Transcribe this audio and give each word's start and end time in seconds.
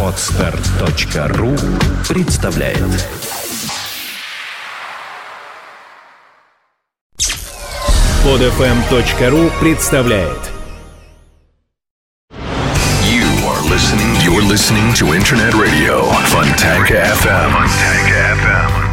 Отстар.ру 0.00 1.56
представляет 2.08 2.78
Подфм.ру 8.22 9.50
представляет 9.60 10.38
You 13.02 13.26
are 13.48 13.62
listening. 13.68 14.14
You're 14.22 14.42
listening 14.42 14.94
to 14.94 15.12
Internet 15.12 15.54
Radio 15.54 16.02
Fontanka 16.30 16.94
FM. 16.94 17.50
Fontanka 17.50 18.36
FM. 18.38 18.83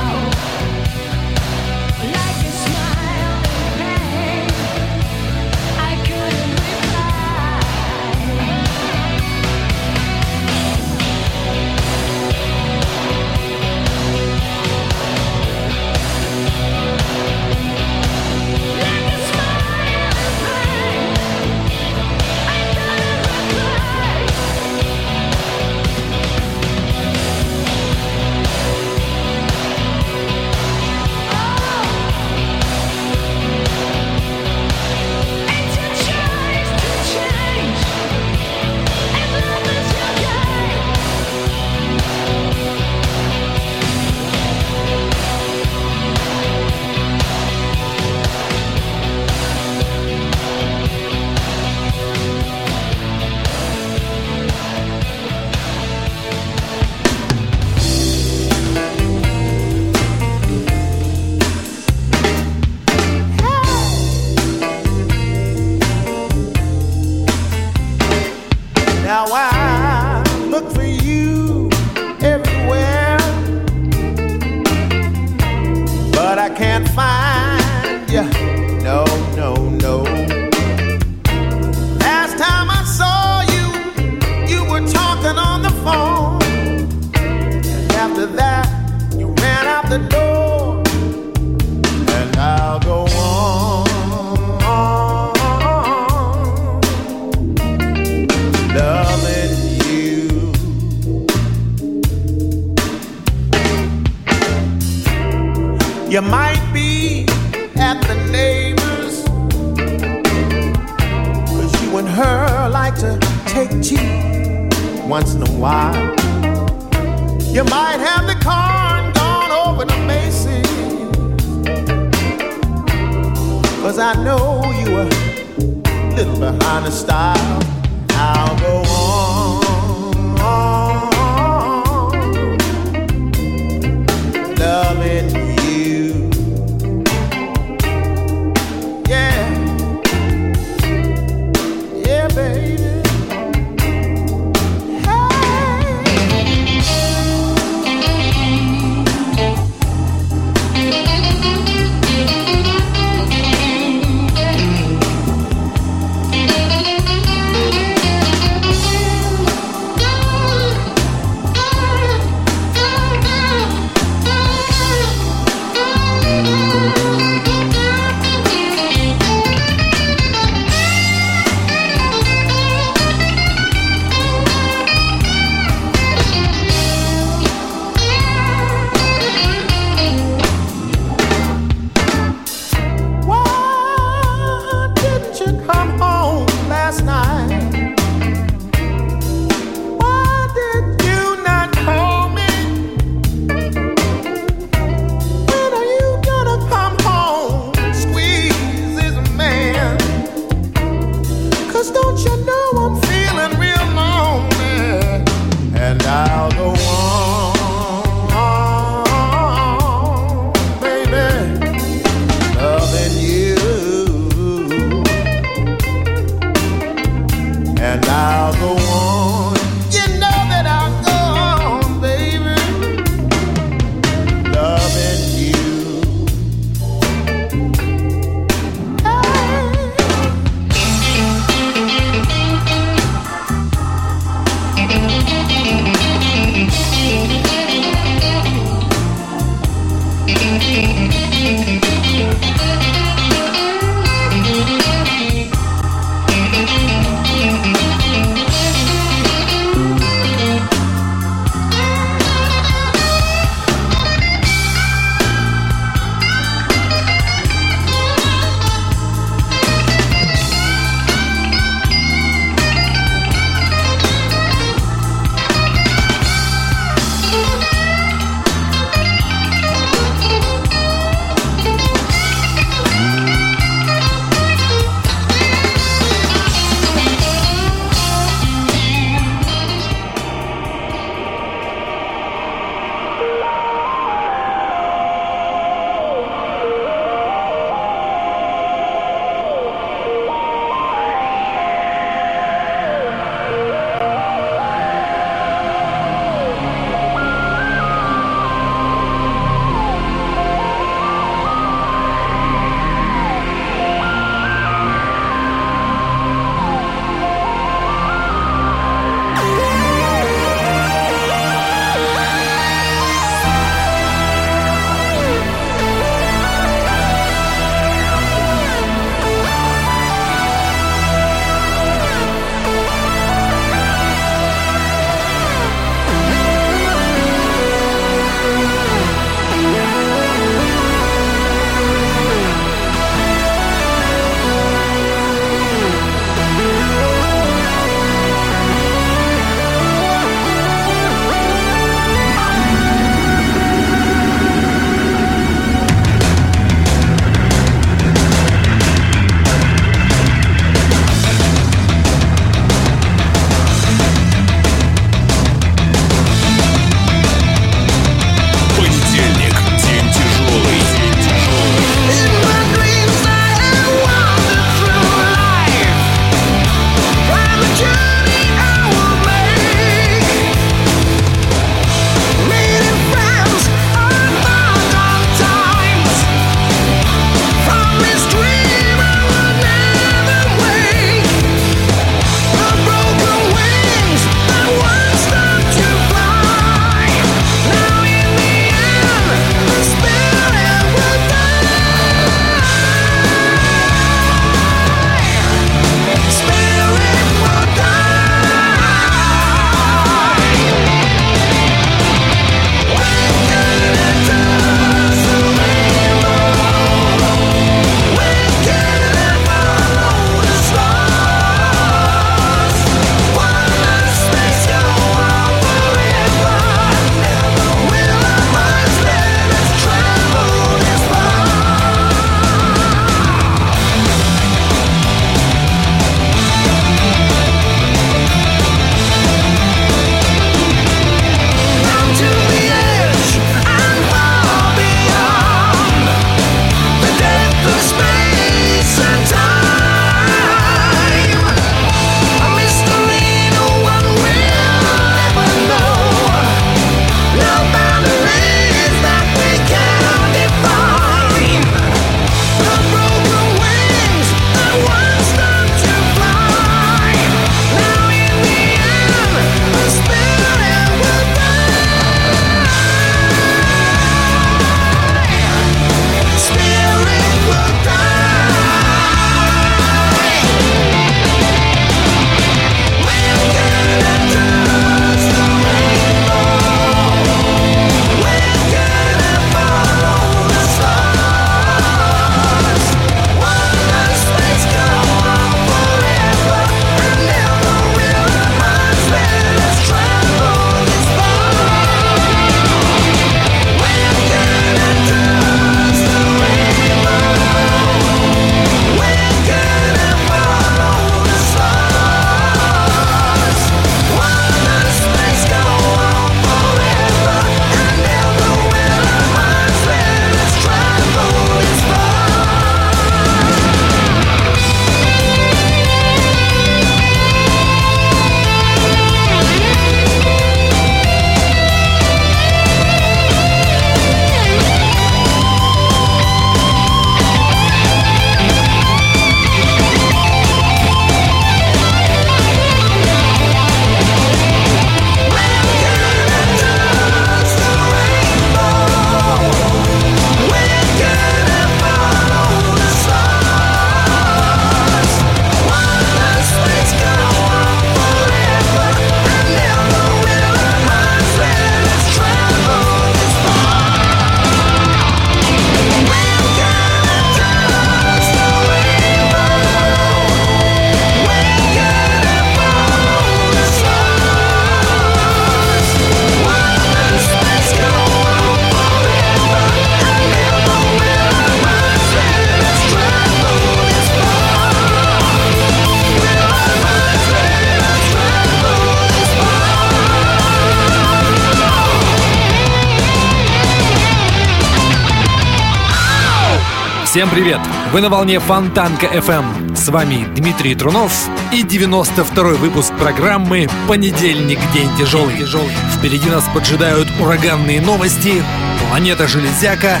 Всем 587.24 587.34
привет! 587.34 587.60
Вы 587.90 588.02
на 588.02 588.10
волне 588.10 588.38
Фонтанка 588.38 589.06
FM. 589.06 589.68
Эм. 589.68 589.74
С 589.74 589.88
вами 589.88 590.26
Дмитрий 590.34 590.74
Трунов 590.74 591.10
и 591.52 591.62
92-й 591.62 592.58
выпуск 592.58 592.92
программы 592.98 593.66
«Понедельник. 593.88 594.58
День 594.74 594.90
тяжелый». 594.98 595.38
тяжелый. 595.38 595.72
Впереди 595.96 596.28
нас 596.28 596.44
поджидают 596.52 597.08
ураганные 597.22 597.80
новости, 597.80 598.42
планета 598.90 599.26
Железяка 599.26 600.00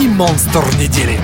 и 0.00 0.08
монстр 0.08 0.64
недели. 0.80 1.20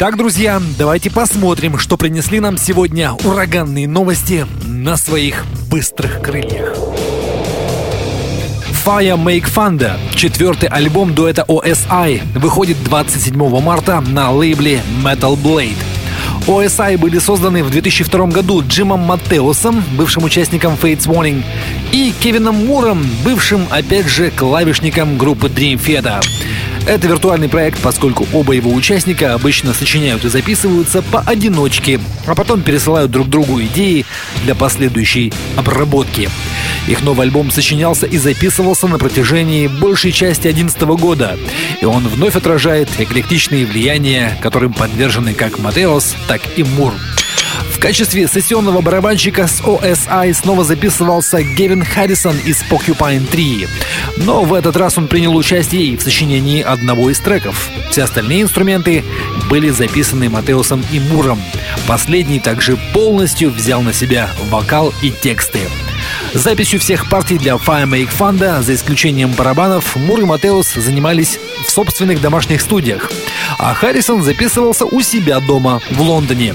Итак, 0.00 0.16
друзья, 0.16 0.62
давайте 0.78 1.10
посмотрим, 1.10 1.76
что 1.76 1.98
принесли 1.98 2.40
нам 2.40 2.56
сегодня 2.56 3.12
ураганные 3.22 3.86
новости 3.86 4.46
на 4.64 4.96
своих 4.96 5.44
быстрых 5.70 6.22
крыльях. 6.22 6.74
Fire 8.82 9.22
Make 9.22 9.44
Thunder, 9.44 9.98
четвертый 10.14 10.70
альбом 10.70 11.12
дуэта 11.12 11.44
OSI, 11.46 12.22
выходит 12.38 12.82
27 12.82 13.60
марта 13.60 14.00
на 14.00 14.30
лейбле 14.30 14.80
Metal 15.04 15.36
Blade. 15.36 15.76
OSI 16.46 16.96
были 16.96 17.18
созданы 17.18 17.62
в 17.62 17.70
2002 17.70 18.26
году 18.28 18.62
Джимом 18.66 19.00
Маттеусом, 19.00 19.84
бывшим 19.98 20.24
участником 20.24 20.78
Fates 20.80 21.06
Warning, 21.06 21.44
и 21.92 22.14
Кевином 22.18 22.66
Муром, 22.66 23.06
бывшим, 23.22 23.66
опять 23.70 24.08
же, 24.08 24.30
клавишником 24.30 25.18
группы 25.18 25.48
Dream 25.48 25.78
Theater. 25.78 26.24
Это 26.86 27.06
виртуальный 27.06 27.48
проект, 27.48 27.80
поскольку 27.80 28.26
оба 28.32 28.52
его 28.52 28.72
участника 28.72 29.34
обычно 29.34 29.74
сочиняют 29.74 30.24
и 30.24 30.28
записываются 30.28 31.02
поодиночке, 31.02 32.00
а 32.26 32.34
потом 32.34 32.62
пересылают 32.62 33.10
друг 33.10 33.28
другу 33.28 33.60
идеи 33.62 34.04
для 34.44 34.54
последующей 34.54 35.32
обработки. 35.56 36.28
Их 36.88 37.02
новый 37.02 37.26
альбом 37.26 37.50
сочинялся 37.50 38.06
и 38.06 38.18
записывался 38.18 38.88
на 38.88 38.98
протяжении 38.98 39.66
большей 39.66 40.12
части 40.12 40.42
2011 40.42 40.82
года, 41.00 41.38
и 41.80 41.84
он 41.84 42.06
вновь 42.08 42.36
отражает 42.36 42.88
эклектичные 42.98 43.66
влияния, 43.66 44.36
которым 44.42 44.72
подвержены 44.72 45.34
как 45.34 45.58
Матеос, 45.58 46.16
так 46.26 46.40
и 46.56 46.64
Мур. 46.64 46.94
Качестве 47.80 48.28
сессионного 48.28 48.82
барабанщика 48.82 49.46
с 49.46 49.62
OSI 49.62 50.34
снова 50.34 50.64
записывался 50.64 51.42
Гевин 51.42 51.82
Харрисон 51.82 52.36
из 52.44 52.62
Porcupine 52.70 53.26
3. 53.26 53.66
Но 54.18 54.42
в 54.42 54.52
этот 54.52 54.76
раз 54.76 54.98
он 54.98 55.08
принял 55.08 55.34
участие 55.34 55.84
и 55.86 55.96
в 55.96 56.02
сочинении 56.02 56.60
одного 56.60 57.08
из 57.08 57.18
треков. 57.20 57.70
Все 57.90 58.02
остальные 58.02 58.42
инструменты 58.42 59.02
были 59.48 59.70
записаны 59.70 60.28
Матеусом 60.28 60.84
и 60.92 61.00
Муром. 61.00 61.42
Последний 61.88 62.38
также 62.38 62.76
полностью 62.92 63.50
взял 63.50 63.80
на 63.80 63.94
себя 63.94 64.28
вокал 64.50 64.92
и 65.00 65.10
тексты. 65.10 65.60
Записью 66.34 66.80
всех 66.80 67.08
партий 67.08 67.38
для 67.38 67.54
Fire 67.54 67.88
Make 67.88 68.10
Funda, 68.16 68.62
за 68.62 68.74
исключением 68.74 69.32
барабанов, 69.32 69.96
Мур 69.96 70.20
и 70.20 70.24
Матеус 70.24 70.74
занимались 70.74 71.38
в 71.66 71.70
собственных 71.70 72.20
домашних 72.20 72.60
студиях, 72.60 73.10
а 73.58 73.72
Харрисон 73.72 74.22
записывался 74.22 74.84
у 74.84 75.00
себя 75.00 75.40
дома 75.40 75.80
в 75.90 76.02
Лондоне. 76.02 76.54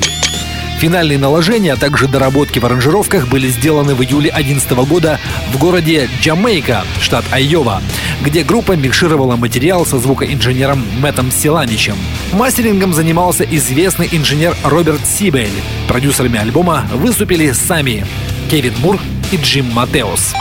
Финальные 0.80 1.18
наложения, 1.18 1.74
а 1.74 1.78
также 1.78 2.08
доработки 2.08 2.60
в 2.60 2.66
аранжировках 2.66 3.28
были 3.28 3.48
сделаны 3.48 3.96
в 3.96 4.02
июле 4.02 4.30
2011 4.32 4.72
года 4.90 5.20
в 5.52 5.58
городе 5.58 6.10
Джамейка, 6.22 6.84
штат 7.02 7.24
Айова, 7.32 7.82
где 8.22 8.44
группа 8.44 8.74
микшировала 8.74 9.36
материал 9.36 9.86
со 9.86 10.00
звукоинженером 10.00 10.84
Мэттом 11.00 11.32
Силаничем. 11.32 11.96
Мастерингом 12.34 12.94
занимался 12.94 13.44
известный 13.44 14.10
инженер 14.12 14.56
Роберт 14.64 15.06
Сибель. 15.06 15.50
Продюсерами 15.88 16.40
альбома 16.40 16.86
выступили 16.94 17.52
сами 17.52 18.06
Кевин 18.50 18.74
Мур 18.80 19.00
и 19.32 19.38
Джим 19.38 19.72
Матеус. 19.72 20.34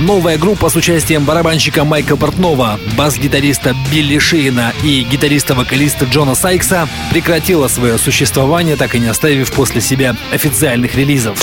Новая 0.00 0.38
группа 0.38 0.70
с 0.70 0.76
участием 0.76 1.26
барабанщика 1.26 1.84
Майка 1.84 2.16
Портнова, 2.16 2.80
бас-гитариста 2.96 3.76
Билли 3.92 4.18
Шиина 4.18 4.72
и 4.82 5.02
гитариста-вокалиста 5.02 6.06
Джона 6.06 6.34
Сайкса 6.34 6.88
прекратила 7.10 7.68
свое 7.68 7.98
существование, 7.98 8.76
так 8.76 8.94
и 8.94 8.98
не 8.98 9.08
оставив 9.08 9.52
после 9.52 9.82
себя 9.82 10.16
официальных 10.32 10.94
релизов. 10.94 11.38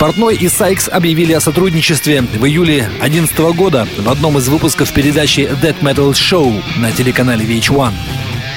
Портной 0.00 0.34
и 0.34 0.48
Сайкс 0.48 0.88
объявили 0.88 1.34
о 1.34 1.40
сотрудничестве 1.40 2.22
в 2.22 2.44
июле 2.44 2.90
2011 2.98 3.38
года 3.56 3.86
в 3.96 4.08
одном 4.08 4.38
из 4.38 4.48
выпусков 4.48 4.92
передачи 4.92 5.48
Dead 5.62 5.78
Metal 5.78 6.10
Show 6.10 6.64
на 6.78 6.90
телеканале 6.90 7.46
VH1. 7.46 7.92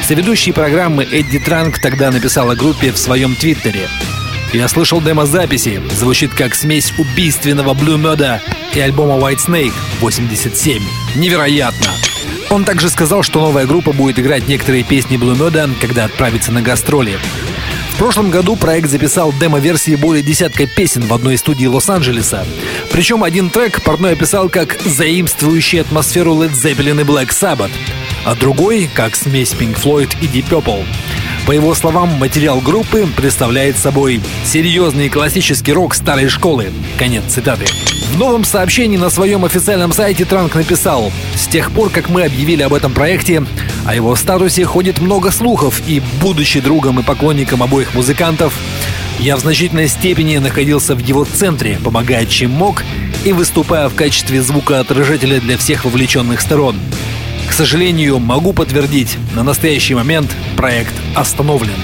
Соведущий 0.04 0.52
программы 0.52 1.04
Эдди 1.04 1.38
Транк 1.38 1.78
тогда 1.78 2.10
написал 2.10 2.50
о 2.50 2.56
группе 2.56 2.92
в 2.92 2.98
своем 2.98 3.36
твиттере. 3.36 3.88
Я 4.54 4.68
слышал 4.68 5.02
демо-записи. 5.02 5.82
Звучит 5.92 6.34
как 6.34 6.56
смесь 6.56 6.94
убийственного 6.98 7.74
Blue 7.74 7.98
Murder 7.98 8.40
и 8.74 8.80
альбома 8.80 9.16
White 9.16 9.46
Snake 9.46 9.74
87. 10.00 10.82
Невероятно! 11.16 11.88
Он 12.50 12.64
также 12.64 12.90
сказал, 12.90 13.24
что 13.24 13.42
новая 13.42 13.66
группа 13.66 13.92
будет 13.92 14.20
играть 14.20 14.48
некоторые 14.48 14.84
песни 14.84 15.18
Blue 15.18 15.38
Murder, 15.38 15.70
когда 15.82 16.06
отправится 16.06 16.52
на 16.54 16.62
гастроли. 16.62 17.20
В 17.92 17.98
прошлом 17.98 18.30
году 18.30 18.56
проект 18.56 18.90
записал 18.90 19.34
демо-версии 19.34 19.96
более 19.96 20.24
десятка 20.24 20.66
песен 20.68 21.02
в 21.02 21.14
одной 21.14 21.34
из 21.34 21.40
студий 21.40 21.68
Лос-Анджелеса. 21.68 22.46
Причем 22.92 23.24
один 23.24 23.50
трек 23.50 23.82
портной 23.82 24.14
описал 24.14 24.50
как 24.50 24.80
заимствующий 24.82 25.82
атмосферу 25.82 26.36
Led 26.36 26.54
Zeppelin 26.54 27.02
и 27.02 27.04
Black 27.04 27.30
Sabbath, 27.30 27.72
а 28.24 28.36
другой 28.36 28.88
как 28.94 29.16
смесь 29.16 29.54
Pink 29.54 29.82
Floyd 29.82 30.16
и 30.22 30.28
Deep 30.28 30.48
Purple. 30.48 30.86
По 31.48 31.54
его 31.54 31.74
словам, 31.74 32.10
материал 32.10 32.60
группы 32.60 33.08
представляет 33.16 33.78
собой 33.78 34.20
серьезный 34.44 35.08
классический 35.08 35.72
рок 35.72 35.96
старой 35.96 36.28
школы. 36.28 36.74
Конец 37.00 37.24
цитаты. 37.30 37.66
В 38.12 38.18
новом 38.18 38.44
сообщении 38.44 38.98
на 38.98 39.10
своем 39.10 39.46
официальном 39.46 39.94
сайте 39.94 40.26
Транк 40.26 40.56
написал 40.56 41.10
«С 41.36 41.48
тех 41.48 41.72
пор, 41.72 41.90
как 41.90 42.10
мы 42.10 42.24
объявили 42.24 42.64
об 42.64 42.74
этом 42.74 42.92
проекте, 42.92 43.46
о 43.86 43.96
его 43.96 44.14
статусе 44.18 44.66
ходит 44.66 45.00
много 45.00 45.32
слухов, 45.32 45.82
и, 45.88 46.02
будучи 46.20 46.60
другом 46.60 47.00
и 47.00 47.04
поклонником 47.04 47.64
обоих 47.64 47.94
музыкантов, 47.94 48.54
я 49.18 49.38
в 49.38 49.40
значительной 49.40 49.88
степени 49.88 50.40
находился 50.40 50.96
в 50.96 51.00
его 51.00 51.24
центре, 51.24 51.80
помогая 51.82 52.26
чем 52.26 52.52
мог 52.52 52.84
и 53.24 53.32
выступая 53.32 53.88
в 53.88 53.96
качестве 53.96 54.42
звукоотражателя 54.42 55.40
для 55.40 55.58
всех 55.58 55.86
вовлеченных 55.86 56.42
сторон. 56.42 56.78
К 57.48 57.54
сожалению, 57.54 58.20
могу 58.20 58.54
подтвердить, 58.54 59.18
на 59.36 59.44
настоящий 59.44 59.96
момент 59.96 60.30
проект 60.56 60.94
остановлен. 61.16 61.80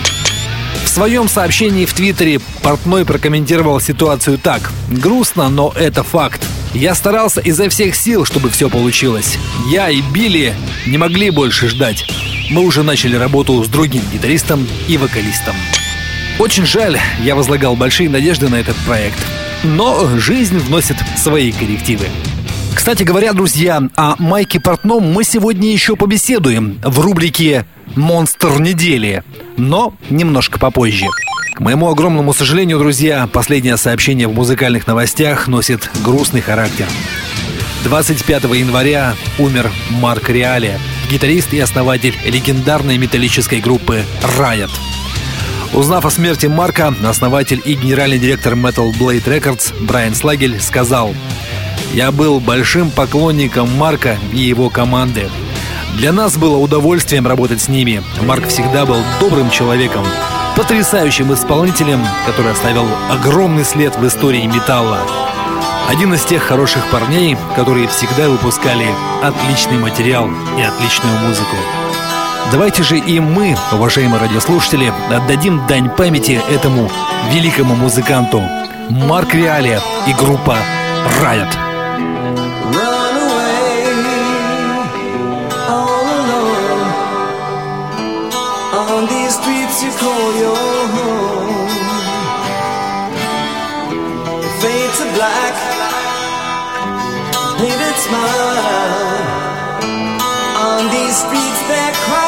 В 0.84 0.90
своем 0.90 1.28
сообщении 1.28 1.86
в 1.86 1.94
Твиттере 1.94 2.40
Портной 2.62 3.06
прокомментировал 3.06 3.80
ситуацию 3.80 4.38
так. 4.38 4.72
«Грустно, 4.90 5.50
но 5.50 5.74
это 5.76 6.04
факт. 6.04 6.46
Я 6.74 6.96
старался 6.96 7.42
изо 7.42 7.70
всех 7.70 7.96
сил, 7.96 8.26
чтобы 8.26 8.50
все 8.50 8.70
получилось. 8.70 9.38
Я 9.72 9.90
и 9.90 10.02
Билли 10.02 10.54
не 10.86 10.98
могли 10.98 11.30
больше 11.30 11.68
ждать. 11.68 12.06
Мы 12.50 12.62
уже 12.62 12.84
начали 12.84 13.16
работу 13.16 13.64
с 13.64 13.68
другим 13.68 14.04
гитаристом 14.12 14.68
и 14.88 14.98
вокалистом. 14.98 15.56
Очень 16.40 16.66
жаль, 16.66 17.00
я 17.24 17.36
возлагал 17.36 17.76
большие 17.76 18.10
надежды 18.10 18.50
на 18.50 18.56
этот 18.56 18.76
проект. 18.88 19.20
Но 19.64 20.18
жизнь 20.18 20.58
вносит 20.58 20.98
свои 21.16 21.52
коррективы. 21.52 22.08
Кстати 22.76 23.04
говоря, 23.04 23.34
друзья, 23.34 23.82
о 23.96 24.16
Майке 24.20 24.60
Портном 24.60 25.04
мы 25.04 25.24
сегодня 25.24 25.72
еще 25.72 25.96
побеседуем 25.96 26.80
в 26.84 27.00
рубрике 27.00 27.66
«Монстр 27.96 28.60
недели», 28.60 29.24
но 29.58 29.94
немножко 30.10 30.60
попозже. 30.60 31.06
К 31.54 31.60
моему 31.60 31.90
огромному 31.90 32.34
сожалению, 32.34 32.80
друзья, 32.80 33.28
последнее 33.32 33.78
сообщение 33.78 34.28
в 34.28 34.34
музыкальных 34.34 34.88
новостях 34.88 35.48
носит 35.48 35.90
грустный 36.04 36.42
характер. 36.42 36.88
25 37.84 38.44
января 38.56 39.14
умер 39.38 39.72
Марк 39.90 40.30
Реале, 40.30 40.80
гитарист 41.12 41.54
и 41.54 41.60
основатель 41.60 42.16
легендарной 42.26 42.98
металлической 42.98 43.60
группы 43.60 44.04
Riot. 44.40 44.72
Узнав 45.74 46.06
о 46.06 46.12
смерти 46.12 46.48
Марка, 46.48 46.94
основатель 47.04 47.62
и 47.64 47.74
генеральный 47.74 48.20
директор 48.20 48.54
Metal 48.54 48.92
Blade 48.92 49.26
Records 49.26 49.74
Брайан 49.84 50.16
Слагель 50.16 50.60
сказал 50.60 51.14
«Я 51.94 52.12
был 52.12 52.40
большим 52.40 52.92
поклонником 52.92 53.76
Марка 53.78 54.18
и 54.32 54.38
его 54.38 54.70
команды. 54.70 55.30
Для 55.96 56.12
нас 56.12 56.38
было 56.38 56.58
удовольствием 56.58 57.28
работать 57.28 57.62
с 57.62 57.68
ними. 57.68 58.04
Марк 58.24 58.48
всегда 58.48 58.86
был 58.86 58.98
добрым 59.20 59.50
человеком, 59.52 60.04
потрясающим 60.56 61.34
исполнителем, 61.34 62.02
который 62.26 62.52
оставил 62.52 62.88
огромный 63.12 63.64
след 63.64 63.96
в 63.96 64.08
истории 64.08 64.46
металла. 64.46 65.00
Один 65.88 66.14
из 66.14 66.24
тех 66.24 66.42
хороших 66.42 66.90
парней, 66.90 67.38
которые 67.56 67.88
всегда 67.88 68.30
выпускали 68.30 68.88
отличный 69.22 69.78
материал 69.78 70.30
и 70.58 70.62
отличную 70.62 71.18
музыку. 71.20 71.56
Давайте 72.52 72.84
же 72.84 72.98
и 72.98 73.20
мы, 73.20 73.56
уважаемые 73.72 74.20
радиослушатели, 74.20 74.92
отдадим 75.12 75.66
дань 75.68 75.90
памяти 75.90 76.42
этому 76.50 76.90
великому 77.32 77.76
музыканту. 77.76 78.42
Марк 78.90 79.34
Реалия 79.34 79.82
и 80.08 80.14
группа 80.14 80.58
Riot. 81.24 81.54
Run 82.80 83.14
away 83.28 83.74
all 85.70 86.06
alone 86.20 86.90
on 88.82 89.02
these 89.08 89.34
streets 89.40 89.84
you 89.84 89.92
call 90.04 90.28
your 90.44 90.88
home. 90.96 91.34
To 94.94 95.06
black, 95.16 95.56
painted 97.58 97.98
smile. 98.06 99.24
On 100.70 100.84
these 100.92 101.16
streets 101.18 101.62
cries 102.06 102.23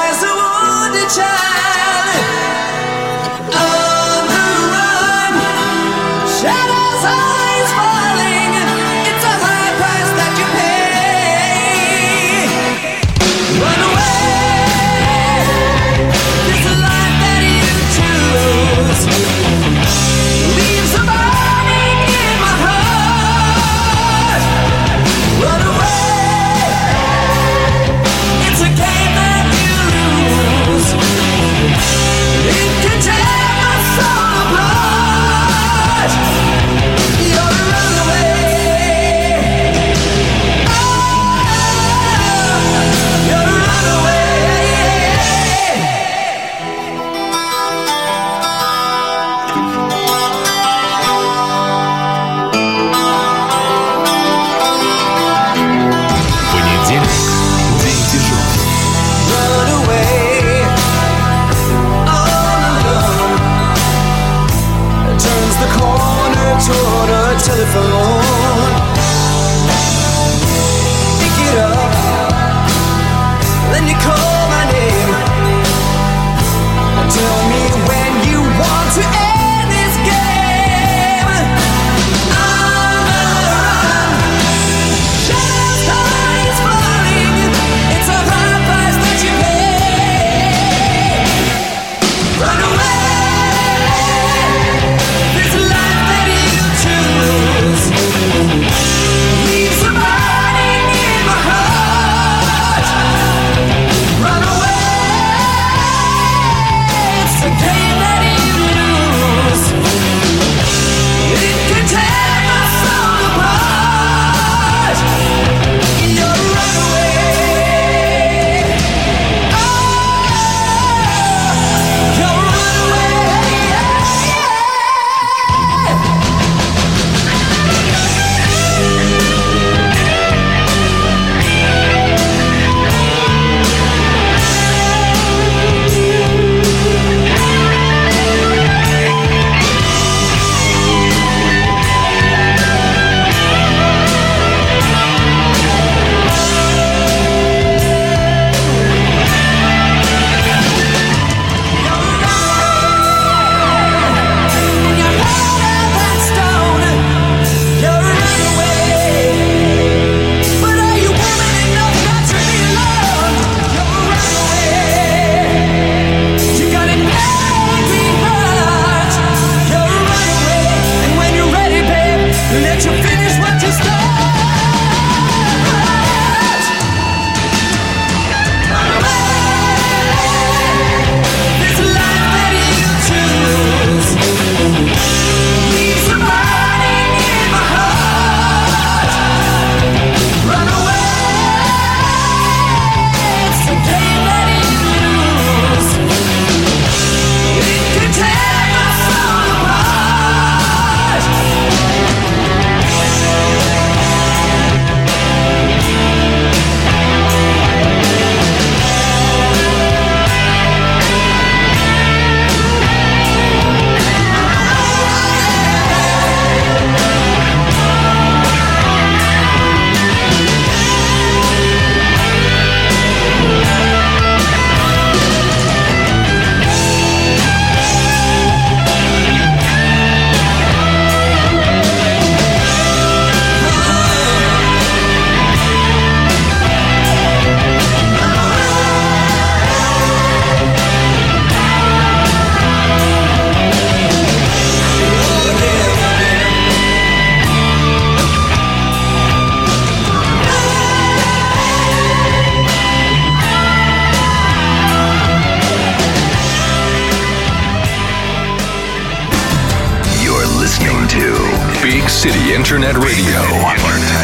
Internet 262.96 263.04
Radio. 263.04 263.42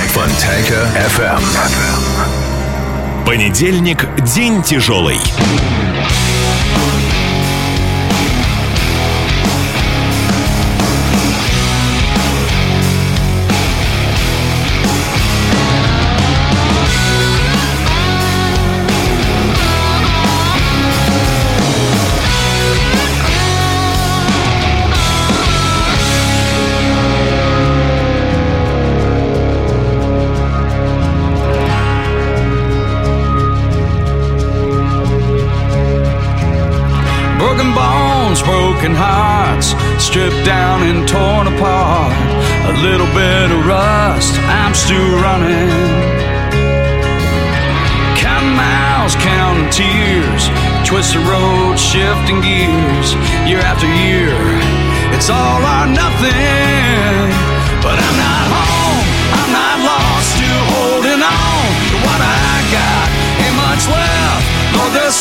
Fontanka 0.08 0.88
FM. 0.96 1.42
Понедельник– 3.26 4.08
день 4.36 4.62
тяжелый. 4.64 5.18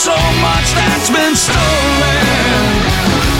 So 0.00 0.16
much 0.40 0.72
that's 0.72 1.10
been 1.10 1.36
stolen. 1.36 2.24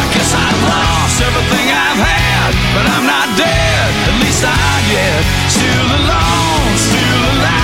I 0.04 0.06
guess 0.12 0.36
I've 0.36 0.60
lost 0.68 1.16
everything 1.24 1.66
I've 1.72 1.96
had, 1.96 2.52
but 2.76 2.84
I'm 2.84 3.06
not 3.08 3.32
dead, 3.32 3.88
at 4.04 4.20
least 4.20 4.44
not 4.44 4.82
yet. 4.92 5.24
Still 5.48 5.88
alone, 6.04 6.76
still 6.76 7.22
alive, 7.32 7.59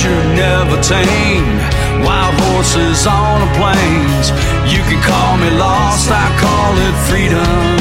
Captured, 0.00 0.32
never 0.32 0.80
tamed. 0.80 1.60
Wild 2.08 2.32
horses 2.40 3.04
on 3.04 3.44
the 3.44 3.50
plains. 3.60 4.32
You 4.64 4.80
can 4.88 4.96
call 5.04 5.36
me 5.36 5.50
lost, 5.60 6.08
I 6.08 6.24
call 6.40 6.72
it 6.88 6.96
freedom. 7.04 7.76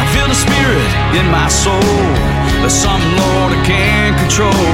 I 0.00 0.04
feel 0.16 0.24
the 0.24 0.40
spirit 0.40 0.88
in 1.20 1.28
my 1.28 1.48
soul. 1.52 2.00
There's 2.64 2.72
something, 2.72 3.12
Lord, 3.12 3.52
I 3.52 3.60
can't 3.68 4.16
control. 4.24 4.72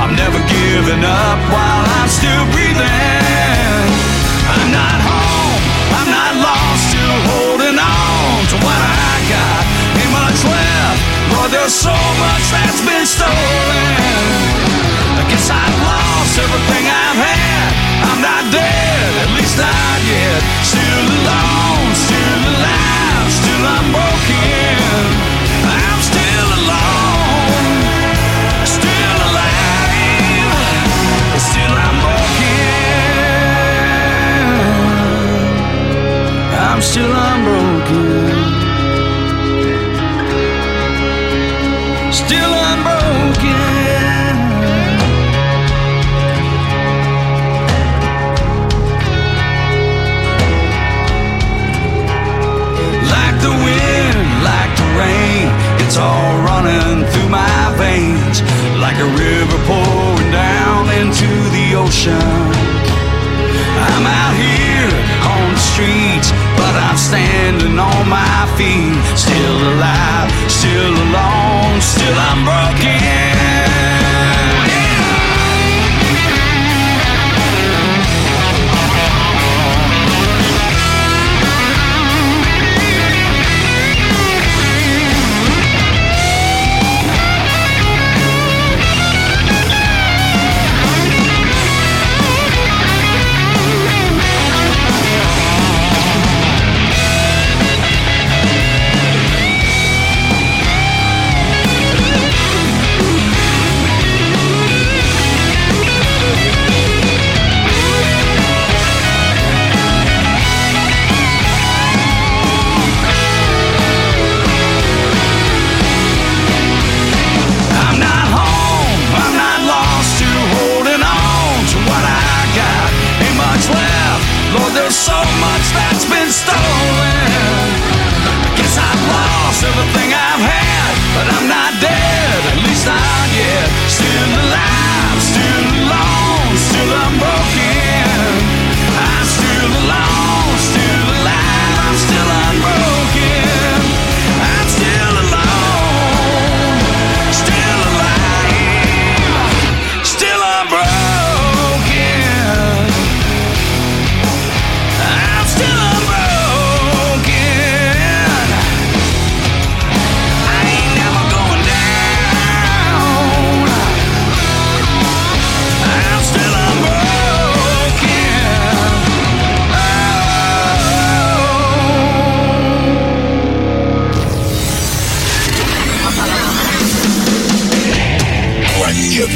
I'm 0.00 0.16
never 0.16 0.40
giving 0.48 1.04
up 1.04 1.38
while 1.52 1.84
I'm 2.00 2.08
still 2.08 2.44
breathing. 2.56 3.84
I'm 4.48 4.68
not 4.72 4.96
home, 4.96 5.60
I'm 5.92 6.08
not 6.08 6.32
lost, 6.40 6.80
still 6.88 7.18
holding 7.28 7.76
on 7.76 8.48
to 8.48 8.56
what 8.64 8.80
I 8.80 9.12
got. 9.28 9.60
Ain't 10.00 10.08
much 10.08 10.40
left, 10.40 11.13
there's 11.50 11.74
so 11.74 11.92
much 11.92 12.44
that's 12.52 12.80
been 12.80 13.04
stolen. 13.04 13.34
I 15.20 15.24
guess 15.28 15.50
I've 15.50 15.76
lost 15.84 16.38
everything 16.40 16.84
I've 16.88 17.20
had. 17.20 17.72
I'm 18.08 18.20
not 18.24 18.48
dead, 18.52 19.10
at 19.24 19.30
least 19.36 19.58
not 19.58 20.00
yet. 20.08 20.40
Still 20.64 21.04
alone, 21.04 21.92
still 21.92 22.40
alive, 22.48 23.28
still 23.28 23.64
unbroken. 23.76 25.04
I'm 25.68 26.00
still 26.00 26.48
alone, 26.64 27.52
still 28.64 29.18
alive, 29.28 30.48
still 31.36 31.76
unbroken. 31.76 32.64
I'm 36.56 36.80
still 36.80 37.12
unbroken. 37.12 37.83
Rain, 54.98 55.46
it's 55.82 55.96
all 55.96 56.34
running 56.42 57.04
through 57.10 57.28
my 57.28 57.74
veins. 57.76 58.42
Like 58.80 58.98
a 58.98 59.08
river 59.08 59.58
pouring 59.68 60.30
down 60.32 60.90
into 61.00 61.30
the 61.54 61.66
ocean. 61.76 62.74
I'm 63.90 64.06
out 64.06 64.34
here 64.34 64.90
on 65.34 65.44
the 65.54 65.62
streets, 65.72 66.28
but 66.58 66.74
I'm 66.86 66.96
standing 66.96 67.78
on 67.78 68.02
my 68.08 68.40
feet. 68.56 68.96
Still 69.18 69.58
alive, 69.74 70.30
still 70.50 70.94
alone, 71.06 71.80
still 71.80 72.16
unbroken. 72.30 73.03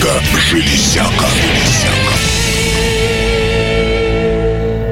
Планета 0.00 0.20
железяка. 0.38 1.26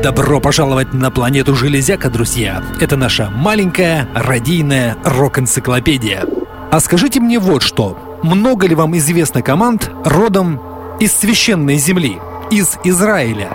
Добро 0.02 0.40
пожаловать 0.40 0.92
на 0.92 1.12
планету 1.12 1.54
Железяка, 1.54 2.10
друзья. 2.10 2.62
Это 2.80 2.96
наша 2.96 3.30
маленькая 3.30 4.08
радийная 4.14 4.96
рок-энциклопедия. 5.04 6.24
А 6.72 6.80
скажите 6.80 7.20
мне 7.20 7.38
вот 7.38 7.62
что. 7.62 8.18
Много 8.24 8.66
ли 8.66 8.74
вам 8.74 8.96
известно 8.96 9.42
команд 9.42 9.90
родом 10.04 10.60
из 10.98 11.12
священной 11.12 11.76
земли, 11.76 12.18
из 12.50 12.76
Израиля? 12.82 13.50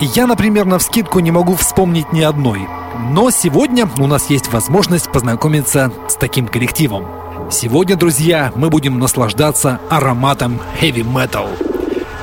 Я, 0.00 0.26
например, 0.26 0.64
на 0.64 0.78
вскидку 0.78 1.20
не 1.20 1.30
могу 1.30 1.54
вспомнить 1.54 2.12
ни 2.12 2.22
одной. 2.22 2.66
Но 3.10 3.30
сегодня 3.30 3.88
у 3.98 4.06
нас 4.08 4.30
есть 4.30 4.52
возможность 4.52 5.12
познакомиться 5.12 5.92
с 6.08 6.14
таким 6.14 6.48
коллективом. 6.48 7.17
Сегодня, 7.50 7.96
друзья, 7.96 8.52
мы 8.54 8.68
будем 8.68 8.98
наслаждаться 8.98 9.80
ароматом 9.88 10.60
heavy 10.80 11.02
metal. 11.02 11.48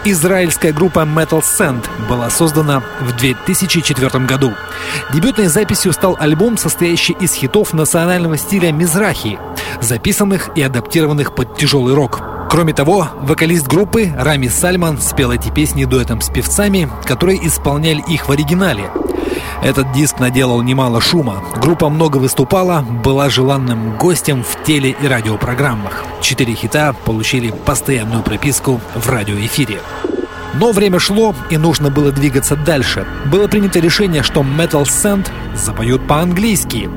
Израильская 0.08 0.72
группа 0.72 1.00
Metal 1.00 1.42
Sand 1.42 1.84
была 2.08 2.30
создана 2.30 2.84
в 3.02 3.18
2004 3.18 4.26
году. 4.26 4.54
Дебютной 5.12 5.48
записью 5.48 5.94
стал 5.94 6.16
альбом, 6.20 6.58
состоящий 6.58 7.14
из 7.14 7.34
хитов 7.34 7.74
национального 7.74 8.38
стиля 8.38 8.72
Мизрахи, 8.72 9.40
записанных 9.82 10.50
и 10.56 10.62
адаптированных 10.62 11.36
под 11.36 11.58
тяжелый 11.58 11.94
рок. 11.94 12.22
Кроме 12.50 12.74
того, 12.74 13.08
вокалист 13.22 13.68
группы 13.68 14.12
Рами 14.18 14.48
Сальман 14.48 15.02
спел 15.02 15.32
эти 15.32 15.50
песни 15.50 15.86
дуэтом 15.86 16.22
с 16.22 16.30
певцами, 16.30 16.90
которые 17.04 17.46
исполняли 17.46 18.04
их 18.08 18.28
в 18.28 18.32
оригинале. 18.32 18.90
Этот 19.62 19.92
диск 19.94 20.20
наделал 20.20 20.62
немало 20.62 21.02
шума. 21.02 21.44
Группа 21.58 21.90
много 21.90 22.18
выступала, 22.18 22.82
была 22.82 23.30
желанным 23.30 23.98
гостем 23.98 24.44
в 24.44 24.64
теле- 24.64 24.96
и 25.02 25.08
радиопрограммах. 25.08 26.06
Четыре 26.22 26.54
хита 26.54 26.94
получили 26.94 27.52
постоянную 27.52 28.24
прописку 28.24 28.80
в 28.94 29.10
радиоэфире. 29.10 29.80
Но 30.60 30.72
время 30.72 31.00
шло, 31.00 31.36
и 31.50 31.58
нужно 31.58 31.90
было 31.90 32.12
двигаться 32.12 32.56
дальше. 32.56 33.06
Было 33.32 33.48
принято 33.48 33.80
решение, 33.80 34.24
что 34.24 34.42
Metal 34.42 34.84
Sand 34.84 35.28
запоют 35.56 36.08
по-английски. 36.08 36.90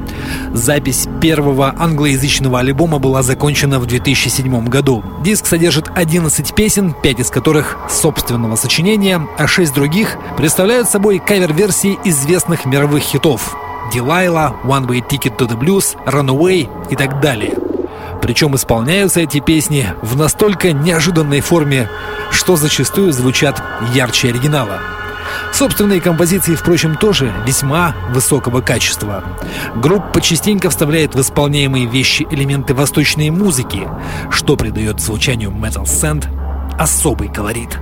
Запись 0.53 1.09
первого 1.21 1.75
англоязычного 1.77 2.61
альбома 2.61 2.99
была 2.99 3.23
закончена 3.23 3.79
в 3.79 3.87
2007 3.87 4.69
году. 4.69 5.03
Диск 5.23 5.47
содержит 5.47 5.91
11 5.95 6.55
песен, 6.55 6.95
5 7.03 7.21
из 7.21 7.31
которых 7.31 7.77
собственного 7.91 8.57
сочинения, 8.57 9.27
а 9.37 9.47
6 9.47 9.75
других 9.75 10.17
представляют 10.37 10.89
собой 10.89 11.19
кавер-версии 11.19 11.99
известных 12.05 12.65
мировых 12.65 13.03
хитов 13.03 13.57
Delilah, 13.93 14.55
One 14.65 14.87
Way 14.87 15.03
Ticket 15.09 15.37
to 15.37 15.49
the 15.49 15.59
Blues, 15.59 15.97
Runaway 16.07 16.69
и 16.91 16.97
так 16.97 17.21
далее. 17.21 17.68
Причем 18.23 18.57
исполняются 18.57 19.21
эти 19.21 19.41
песни 19.41 19.87
в 20.03 20.17
настолько 20.17 20.73
неожиданной 20.73 21.41
форме, 21.41 21.89
что 22.31 22.57
зачастую 22.57 23.13
звучат 23.13 23.63
ярче 23.95 24.29
оригинала. 24.29 24.81
Собственные 25.53 26.01
композиции, 26.01 26.55
впрочем, 26.55 26.97
тоже 26.97 27.33
весьма 27.47 27.95
высокого 28.11 28.61
качества. 28.61 29.25
Группа 29.77 30.21
частенько 30.21 30.71
вставляет 30.71 31.15
в 31.15 31.21
исполняемые 31.21 31.87
вещи 31.87 32.27
элементы 32.31 32.75
восточной 32.75 33.31
музыки, 33.31 33.89
что 34.31 34.57
придает 34.57 35.01
звучанию 35.01 35.51
Metal 35.51 35.85
Sand 35.85 36.27
особый 36.79 37.29
колорит. 37.29 37.79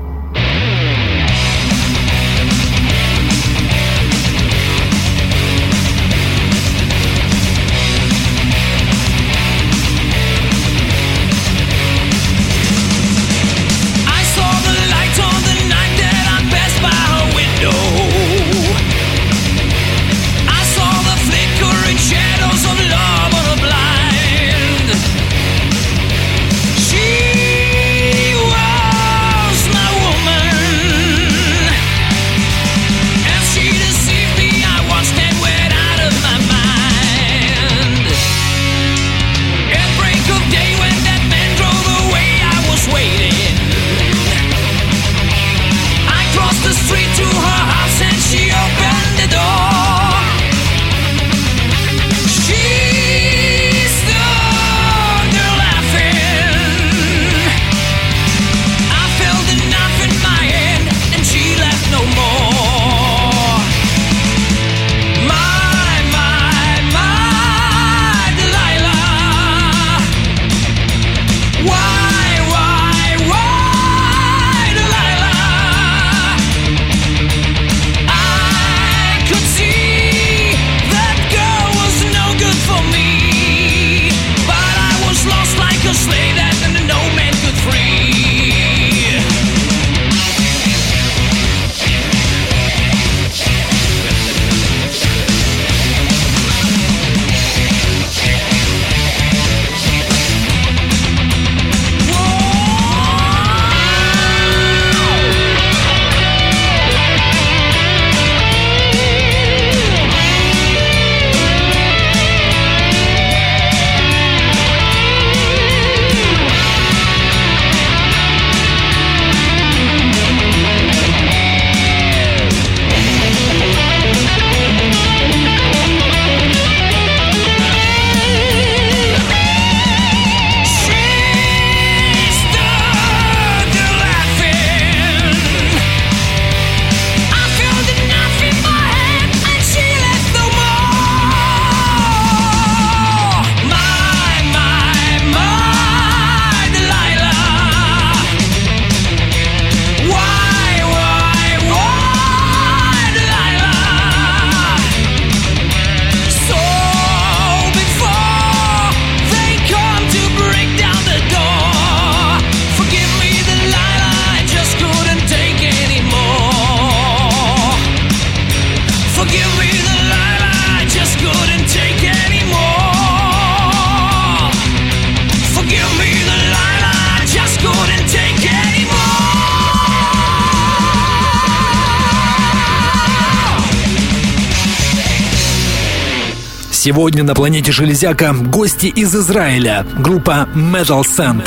Сегодня 186.87 187.25
на 187.25 187.35
планете 187.35 187.73
Железяка 187.73 188.33
гости 188.33 188.87
из 188.87 189.13
Израиля, 189.13 189.85
группа 189.99 190.49
Metal 190.55 191.03
Sand. 191.03 191.45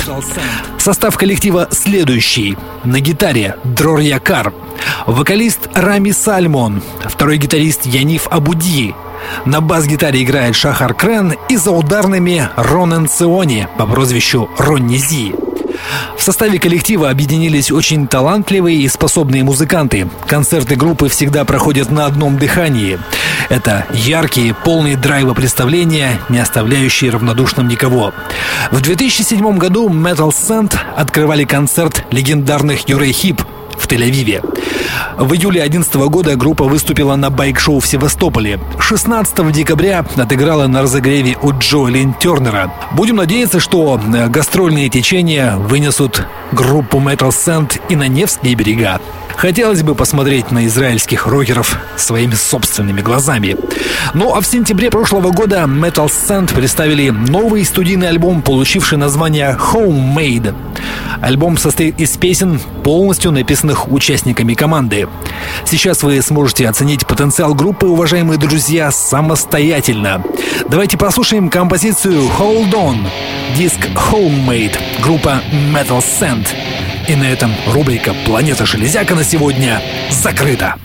Состав 0.78 1.18
коллектива 1.18 1.70
следующий. 1.72 2.58
На 2.84 3.00
гитаре 3.00 3.56
Дрор 3.64 4.00
Якар, 4.00 4.52
Вокалист 5.08 5.70
Рами 5.74 6.12
Сальмон, 6.12 6.84
второй 7.06 7.38
гитарист 7.38 7.86
Яниф 7.86 8.28
Абуди. 8.30 8.94
На 9.46 9.62
бас-гитаре 9.62 10.24
играет 10.24 10.58
Шахар 10.58 10.94
Крен 10.94 11.36
и 11.48 11.56
за 11.56 11.72
ударными 11.72 12.50
Ронен 12.58 13.08
Циони 13.08 13.70
по 13.78 13.86
прозвищу 13.86 14.50
Ронни 14.58 14.98
Зи. 14.98 15.34
В 16.18 16.22
составе 16.24 16.60
коллектива 16.60 17.10
объединились 17.10 17.72
очень 17.72 18.08
талантливые 18.08 18.82
и 18.82 18.88
способные 18.88 19.44
музыканты. 19.44 20.10
Концерты 20.28 20.76
группы 20.76 21.10
всегда 21.10 21.46
проходят 21.46 21.90
на 21.92 22.06
одном 22.06 22.38
дыхании. 22.38 23.00
Это 23.50 23.86
яркие, 23.92 24.54
полные 24.54 24.98
драйва 24.98 25.34
представления, 25.34 26.20
не 26.30 26.40
оставляющие 26.40 27.10
равнодушным 27.10 27.68
никого. 27.68 28.14
В 28.72 28.82
2007 28.82 29.58
году 29.58 29.90
Metal 29.90 30.30
Sand 30.30 30.78
открывали 30.96 31.46
концерт 31.46 32.04
легендарных 32.12 32.88
Юрей 32.88 33.14
Хип 33.14 33.42
Тель-Авиве. 33.90 34.44
В 35.18 35.34
июле 35.34 35.62
2011 35.62 35.96
года 36.10 36.36
группа 36.36 36.64
выступила 36.64 37.16
на 37.16 37.30
байк-шоу 37.30 37.80
в 37.80 37.88
Севастополе. 37.88 38.60
16 38.80 39.52
декабря 39.52 40.06
отыграла 40.16 40.68
на 40.68 40.84
разогреве 40.84 41.38
у 41.42 41.52
Джоэлин 41.52 42.14
Тернера. 42.14 42.74
Будем 42.92 43.18
надеяться, 43.18 43.60
что 43.60 44.00
э, 44.00 44.28
гастрольные 44.30 44.90
течения 44.90 45.58
вынесут 45.58 46.26
группу 46.52 47.00
Metal 47.00 47.30
Sand 47.30 47.82
и 47.90 47.96
на 47.96 48.08
Невские 48.08 48.56
берега. 48.56 49.02
Хотелось 49.36 49.84
бы 49.84 49.96
посмотреть 49.96 50.52
на 50.52 50.68
израильских 50.68 51.26
рокеров 51.26 51.80
своими 51.96 52.34
собственными 52.34 53.00
глазами. 53.00 53.56
Ну 54.14 54.36
а 54.36 54.42
в 54.42 54.46
сентябре 54.46 54.90
прошлого 54.90 55.32
года 55.32 55.64
Metal 55.66 56.08
Sand 56.08 56.54
представили 56.54 57.10
новый 57.10 57.64
студийный 57.64 58.10
альбом, 58.10 58.42
получивший 58.42 58.98
название 58.98 59.58
Homemade. 59.58 60.54
Альбом 61.22 61.58
состоит 61.58 62.00
из 62.00 62.18
песен, 62.18 62.60
полностью 62.84 63.32
написанных 63.32 63.79
участниками 63.88 64.54
команды. 64.54 65.08
Сейчас 65.66 66.04
вы 66.04 66.22
сможете 66.22 66.68
оценить 66.68 67.08
потенциал 67.08 67.54
группы, 67.54 67.88
уважаемые 67.88 68.38
друзья, 68.38 68.92
самостоятельно. 68.92 70.24
Давайте 70.68 70.98
послушаем 70.98 71.50
композицию 71.50 72.24
Hold 72.40 72.72
On, 72.74 73.08
диск 73.56 73.80
Homemade, 74.12 74.78
группа 75.02 75.42
Metal 75.74 76.04
Sand. 76.04 76.48
И 77.08 77.16
на 77.16 77.24
этом 77.24 77.52
рубрика 77.68 78.14
«Планета 78.26 78.66
Железяка» 78.66 79.16
на 79.16 79.24
сегодня 79.24 79.82
закрыта. 80.12 80.76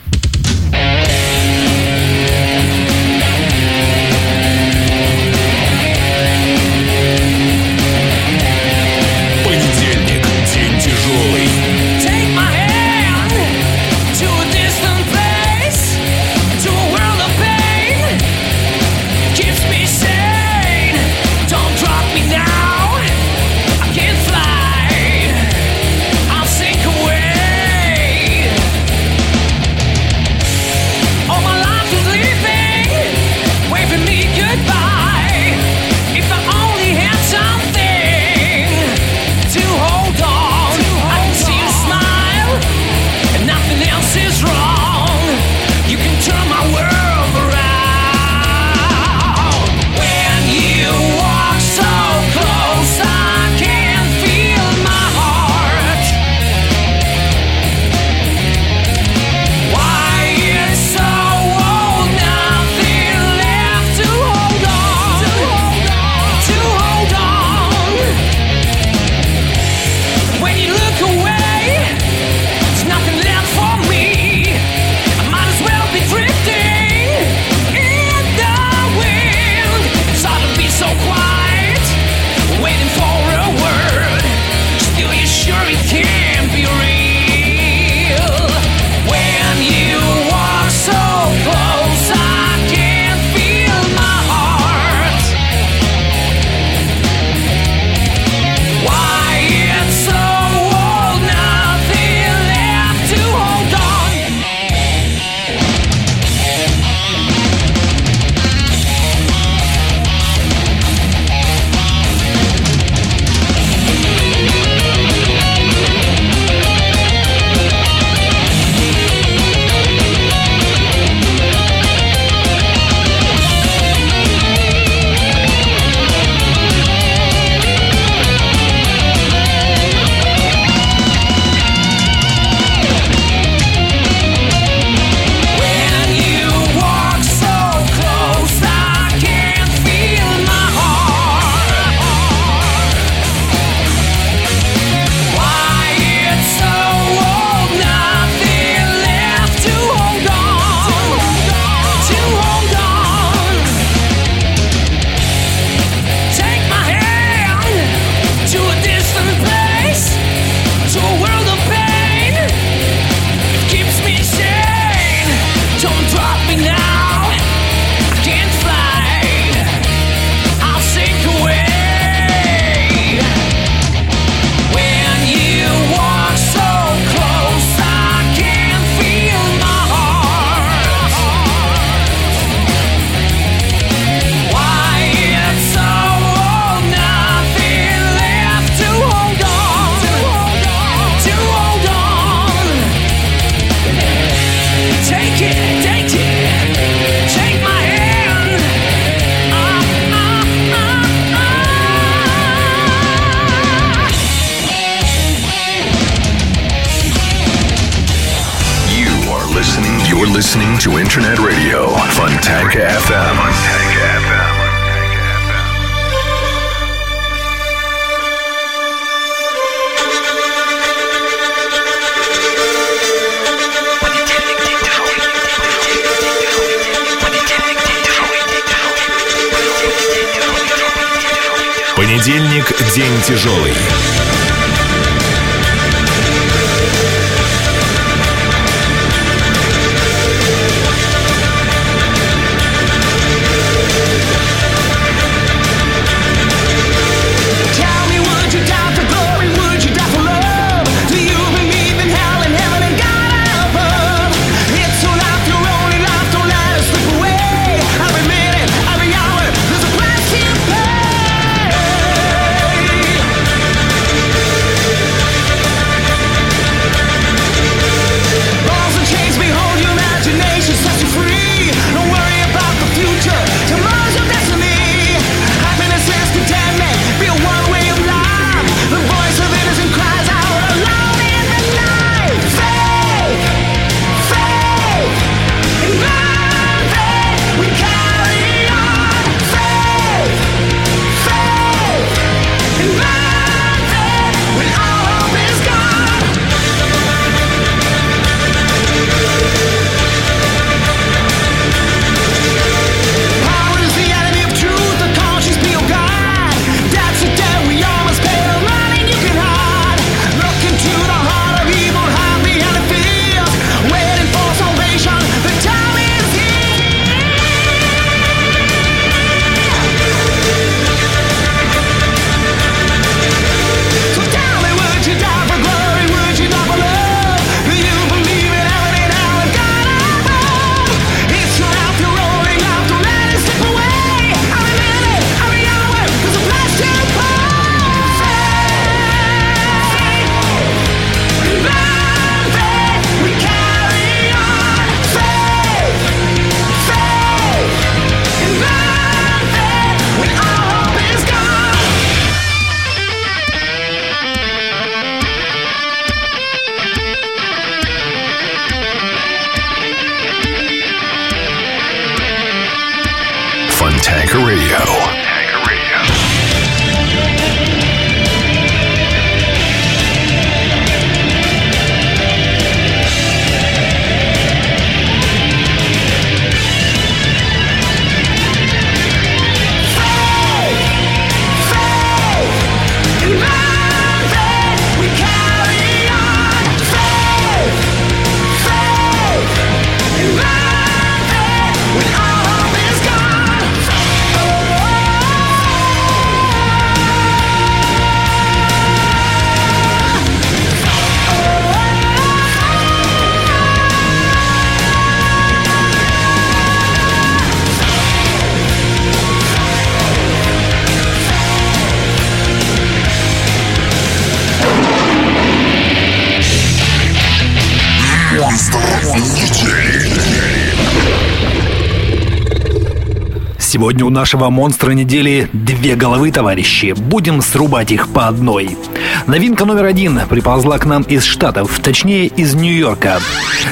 Сегодня 423.84 424.06
у 424.06 424.08
нашего 424.08 424.48
монстра 424.48 424.92
недели 424.92 425.50
две 425.52 425.94
головы, 425.94 426.32
товарищи. 426.32 426.94
Будем 426.96 427.42
срубать 427.42 427.92
их 427.92 428.08
по 428.08 428.28
одной. 428.28 428.78
Новинка 429.26 429.64
номер 429.64 429.86
один 429.86 430.20
приползла 430.28 430.78
к 430.78 430.84
нам 430.84 431.02
из 431.02 431.24
Штатов, 431.24 431.80
точнее 431.82 432.26
из 432.26 432.54
Нью-Йорка. 432.54 433.20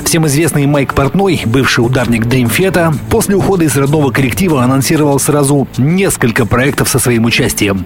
Всем 0.02 0.26
известный 0.26 0.64
Майк 0.64 0.94
Портной, 0.94 1.42
бывший 1.44 1.84
ударник 1.84 2.24
Дреймфета, 2.24 2.94
после 3.10 3.36
ухода 3.36 3.64
из 3.64 3.76
родного 3.76 4.10
коллектива 4.10 4.62
анонсировал 4.64 5.20
сразу 5.20 5.68
несколько 5.76 6.46
проектов 6.46 6.88
со 6.88 6.98
своим 6.98 7.26
участием. 7.26 7.84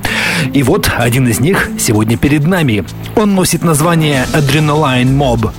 И 0.52 0.62
вот 0.62 0.88
один 0.96 1.26
из 1.26 1.40
них 1.40 1.68
сегодня 1.76 2.16
перед 2.16 2.46
нами. 2.46 2.84
Он 3.16 3.34
носит 3.34 3.64
название 3.64 4.26
Adrenaline 4.32 5.16
Mob. 5.16 5.50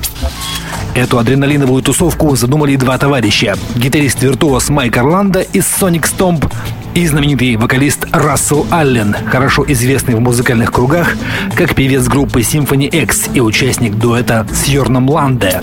Эту 0.96 1.20
адреналиновую 1.20 1.84
тусовку 1.84 2.36
задумали 2.36 2.76
два 2.78 2.98
товарища. 2.98 3.56
Гитарист-виртуоз 3.76 4.70
Майк 4.70 4.98
Орландо 4.98 5.42
из 5.42 5.66
Sonic 5.66 6.06
Stomp 6.06 6.50
и 6.98 7.06
знаменитый 7.06 7.56
вокалист 7.58 8.08
Рассел 8.12 8.66
Аллен, 8.72 9.16
хорошо 9.28 9.64
известный 9.68 10.16
в 10.16 10.20
музыкальных 10.20 10.72
кругах 10.72 11.16
как 11.56 11.76
певец 11.76 12.08
группы 12.08 12.42
Symphony 12.42 12.88
X 12.88 13.30
и 13.36 13.40
участник 13.40 13.94
дуэта 13.94 14.48
с 14.52 14.66
Йорном 14.66 15.08
Ланде. 15.08 15.62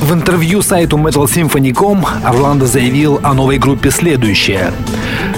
В 0.00 0.14
интервью 0.14 0.62
сайту 0.62 0.96
MetalSymphony.com 0.96 2.06
Орландо 2.24 2.64
заявил 2.64 3.20
о 3.22 3.34
новой 3.34 3.58
группе 3.58 3.90
следующее. 3.90 4.72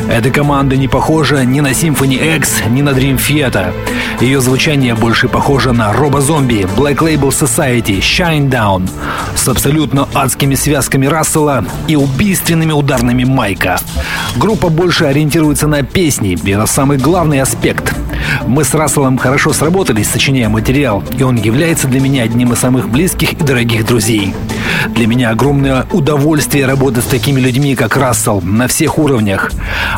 Эта 0.09 0.30
команда 0.30 0.76
не 0.76 0.86
похожа 0.86 1.45
ни 1.45 1.59
на 1.59 1.72
Symphony 1.72 2.36
X, 2.36 2.62
ни 2.70 2.82
на 2.82 2.90
Dream 2.90 3.16
Theater. 3.16 3.72
Ее 4.20 4.40
звучание 4.40 4.95
больше 4.95 5.28
похоже 5.28 5.72
на 5.72 5.93
Робо-зомби, 5.93 6.66
Black 6.76 6.99
Label 6.99 7.30
Society, 7.30 7.99
Shinedown 7.99 8.88
с 9.34 9.49
абсолютно 9.49 10.09
адскими 10.14 10.55
связками 10.55 11.07
Рассела 11.07 11.64
и 11.88 11.97
убийственными 11.97 12.72
ударными 12.72 13.24
Майка. 13.24 13.80
Группа 14.36 14.68
больше 14.68 15.07
ориентируется 15.33 15.66
на 15.66 15.83
песни, 15.83 16.37
это 16.47 16.66
самый 16.66 16.99
главный 16.99 17.41
аспект. 17.41 17.95
Мы 18.47 18.64
с 18.64 18.74
Расселом 18.74 19.16
хорошо 19.16 19.55
сработались, 19.55 20.11
сочиняя 20.11 20.51
материал, 20.51 21.03
и 21.16 21.22
он 21.22 21.37
является 21.37 21.89
для 21.89 22.01
меня 22.01 22.24
одним 22.24 22.53
из 22.53 22.59
самых 22.59 22.91
близких 22.91 23.33
и 23.33 23.37
дорогих 23.37 23.87
друзей. 23.87 24.35
Для 24.91 25.07
меня 25.07 25.30
огромное 25.30 25.87
удовольствие 25.91 26.66
работать 26.66 27.05
с 27.05 27.07
такими 27.07 27.41
людьми, 27.41 27.74
как 27.74 27.97
Рассел, 27.97 28.43
на 28.43 28.68
всех 28.68 28.99
уровнях. 28.99 29.51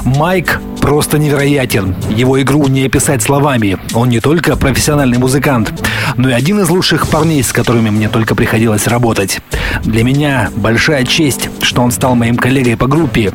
Майк 0.05 0.61
просто 0.81 1.19
невероятен. 1.19 1.97
Его 2.11 2.41
игру 2.41 2.69
не 2.69 2.87
описать 2.87 3.23
словами. 3.23 3.79
Он 3.93 4.11
не 4.11 4.21
только 4.21 4.55
профессиональный 4.55 5.19
музыкант, 5.19 5.73
но 6.17 6.29
и 6.29 6.33
один 6.33 6.61
из 6.61 6.69
лучших 6.69 7.09
парней, 7.09 7.43
с 7.43 7.53
которыми 7.53 7.91
мне 7.91 8.09
только 8.09 8.37
приходилось 8.37 8.87
работать. 8.87 9.41
Для 9.83 10.05
меня 10.05 10.51
большая 10.55 11.05
честь, 11.05 11.49
что 11.63 11.83
он 11.83 11.91
стал 11.91 12.15
моим 12.15 12.37
коллегой 12.37 12.77
по 12.77 12.87
группе. 12.87 13.33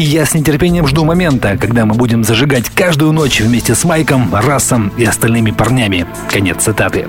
И 0.00 0.02
я 0.02 0.24
с 0.24 0.32
нетерпением 0.32 0.86
жду 0.86 1.04
момента, 1.04 1.58
когда 1.58 1.84
мы 1.84 1.94
будем 1.94 2.24
зажигать 2.24 2.70
каждую 2.70 3.12
ночь 3.12 3.42
вместе 3.42 3.74
с 3.74 3.84
Майком, 3.84 4.34
Рассом 4.34 4.90
и 4.96 5.04
остальными 5.04 5.50
парнями. 5.50 6.06
Конец 6.30 6.62
цитаты. 6.64 7.06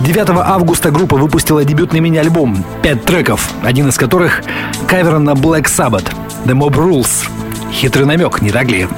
9 0.00 0.30
августа 0.30 0.90
группа 0.90 1.16
выпустила 1.16 1.64
дебютный 1.64 2.00
мини-альбом, 2.00 2.64
5 2.82 3.04
треков, 3.04 3.48
один 3.62 3.88
из 3.88 3.96
которых 3.96 4.42
кавер 4.88 5.20
на 5.20 5.30
Black 5.30 5.66
Sabbath, 5.66 6.08
The 6.44 6.58
Mob 6.58 6.74
Rules. 6.74 7.28
Хитрый 7.70 8.04
намек, 8.04 8.42
не 8.42 8.50
так 8.50 8.68
ли? 8.68 8.88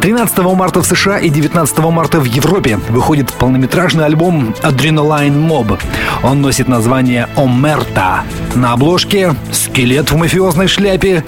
13 0.00 0.38
марта 0.38 0.82
в 0.82 0.86
США 0.86 1.18
и 1.18 1.28
19 1.28 1.78
марта 1.78 2.20
в 2.20 2.24
Европе 2.24 2.78
выходит 2.88 3.32
полнометражный 3.32 4.04
альбом 4.04 4.54
Adrenaline 4.62 5.36
Mob. 5.36 5.78
Он 6.22 6.40
носит 6.40 6.68
название 6.68 7.28
«Омерта». 7.36 8.22
На 8.54 8.72
обложке 8.72 9.34
скелет 9.52 10.10
в 10.10 10.16
мафиозной 10.16 10.68
шляпе, 10.68 11.24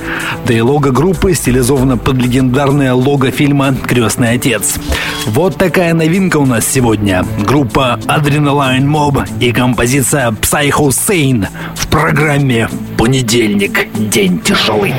да 0.46 0.54
и 0.54 0.60
лого 0.60 0.90
группы 0.90 1.34
стилизовано 1.34 1.96
под 1.96 2.16
легендарное 2.16 2.94
лого 2.94 3.30
фильма 3.30 3.74
«Крестный 3.74 4.32
отец». 4.32 4.78
Вот 5.26 5.56
такая 5.56 5.94
новинка 5.94 6.36
у 6.36 6.46
нас 6.46 6.66
сегодня. 6.66 7.24
Группа 7.46 7.98
Adrenaline 8.06 8.84
Mob 8.84 9.26
и 9.40 9.52
композиция 9.52 10.30
Psycho 10.30 10.88
Sane 10.88 11.48
в 11.74 11.86
программе 11.88 12.68
«Понедельник. 12.98 13.88
День 13.94 14.40
тяжелый». 14.40 14.92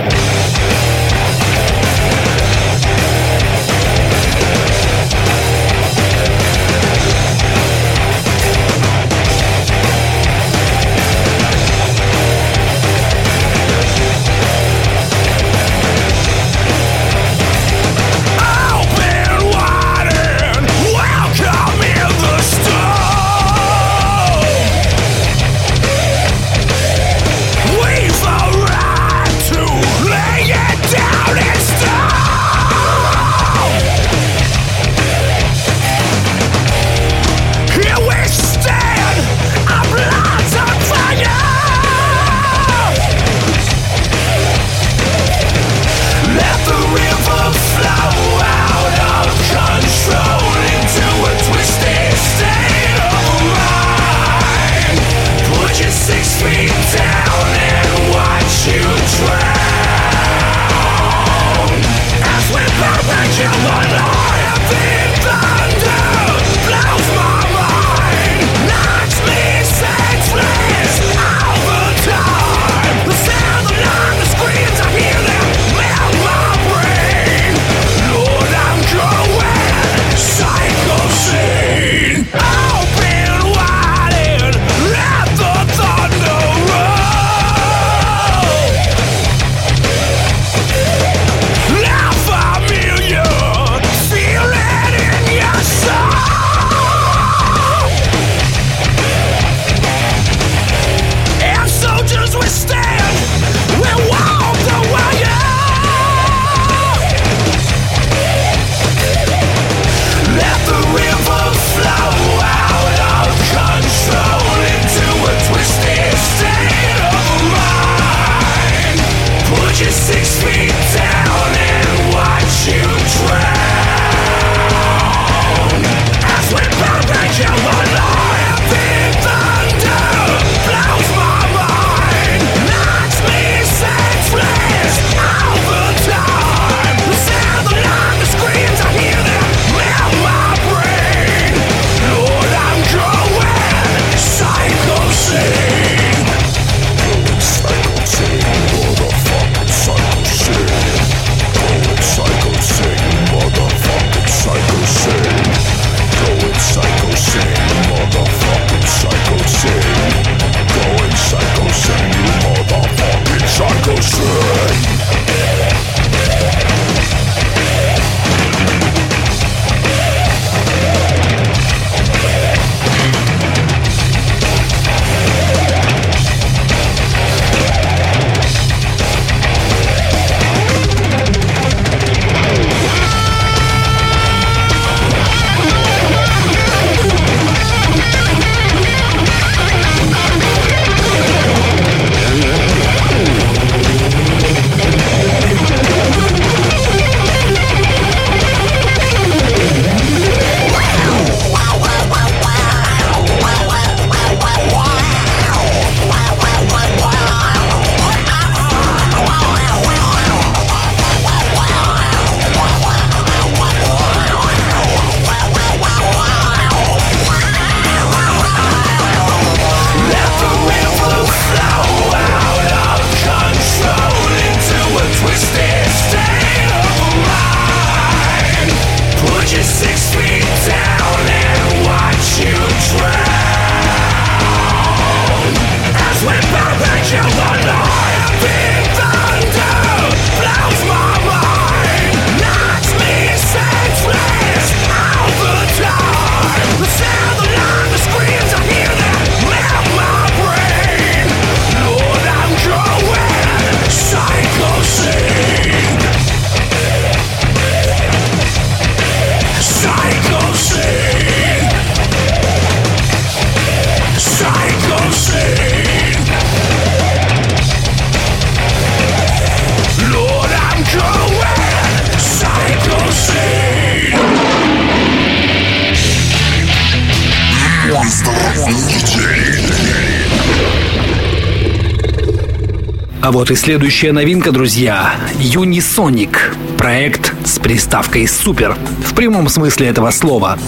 А 283.25 283.31
вот 283.31 283.49
и 283.49 283.55
следующая 283.55 284.11
новинка, 284.11 284.51
друзья. 284.51 285.15
Unisonic. 285.39 286.37
Проект 286.77 287.33
с 287.43 287.57
приставкой 287.57 288.27
«Супер». 288.27 288.77
В 289.03 289.15
прямом 289.15 289.49
смысле 289.49 289.87
этого 289.87 290.11
слова. 290.11 290.59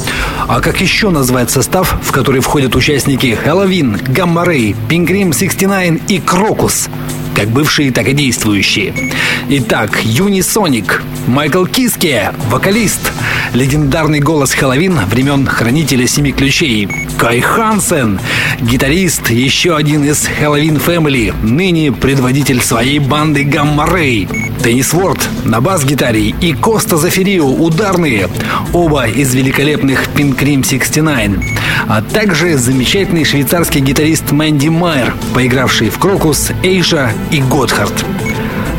А 0.48 0.60
как 0.60 0.82
еще 0.82 1.12
назвать 1.12 1.52
состав, 1.52 1.96
в 2.02 2.12
который 2.12 2.42
входят 2.42 2.76
участники 2.76 3.36
Хэллоуин, 3.36 4.00
Гамма 4.08 4.44
Рэй, 4.44 4.76
Пингрим 4.90 5.34
69 5.34 6.02
и 6.08 6.20
Крокус? 6.20 6.90
как 7.38 7.50
бывшие, 7.50 7.92
так 7.92 8.08
и 8.08 8.14
действующие. 8.14 9.12
Итак, 9.48 10.00
Юнисоник, 10.04 11.04
Майкл 11.28 11.66
Киске, 11.66 12.34
вокалист, 12.50 13.12
легендарный 13.54 14.22
голос 14.22 14.54
Хэллоуин 14.54 15.00
времен 15.06 15.46
Хранителя 15.46 16.08
Семи 16.08 16.32
Ключей, 16.32 16.90
Кай 17.20 17.40
Хансен, 17.40 18.20
гитарист, 18.62 19.30
еще 19.30 19.76
один 19.76 20.04
из 20.04 20.26
Хэллоуин 20.26 20.78
Family, 20.78 21.34
ныне 21.44 21.92
предводитель 21.92 22.62
своей 22.62 23.00
банды 23.00 23.44
Гамма 23.44 23.86
Рэй, 23.86 24.28
Деннис 24.64 24.94
Уорд 24.94 25.20
на 25.46 25.62
бас-гитаре 25.62 26.30
и 26.30 26.54
Коста 26.54 26.98
Зафирио 26.98 27.48
ударные, 27.48 28.30
оба 28.74 29.08
из 29.08 29.34
великолепных 29.34 30.08
Pink 30.16 30.38
Cream 30.38 30.68
69, 30.68 31.40
а 31.88 32.02
также 32.02 32.58
замечательный 32.58 33.26
швейцарский 33.26 33.82
гитарист 33.82 34.32
Мэнди 34.32 34.70
Майер, 34.70 35.14
поигравший 35.34 35.90
в 35.90 36.00
Крокус, 36.00 36.52
Эйша 36.64 37.12
и 37.32 37.42
Готхард. 37.42 38.06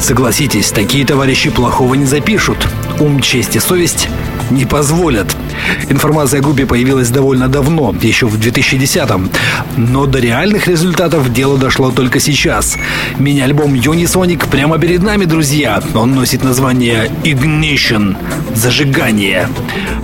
Согласитесь, 0.00 0.70
такие 0.70 1.04
товарищи 1.04 1.50
плохого 1.50 1.94
не 1.94 2.06
запишут. 2.06 2.68
Ум, 3.00 3.20
честь 3.20 3.54
и 3.56 3.60
совесть 3.60 4.08
не 4.50 4.64
позволят. 4.64 5.36
Информация 5.88 6.40
о 6.40 6.42
группе 6.42 6.66
появилась 6.66 7.10
довольно 7.10 7.48
давно, 7.48 7.94
еще 8.00 8.26
в 8.26 8.38
2010-м. 8.38 9.30
Но 9.76 10.06
до 10.06 10.18
реальных 10.18 10.66
результатов 10.66 11.32
дело 11.32 11.58
дошло 11.58 11.90
только 11.90 12.18
сейчас. 12.18 12.76
Мини-альбом 13.18 13.74
Unisonic 13.74 14.48
прямо 14.50 14.78
перед 14.78 15.02
нами, 15.02 15.26
друзья. 15.26 15.82
Он 15.94 16.14
носит 16.14 16.42
название 16.42 17.10
Ignition– 17.24 18.16
Зажигание. 18.54 19.48